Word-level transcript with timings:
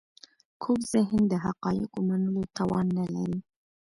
کوږ 0.61 0.79
ذهن 0.93 1.21
د 1.31 1.33
حقایقو 1.45 1.99
منلو 2.09 2.41
توان 2.57 2.87
نه 2.97 3.05
لري 3.13 3.39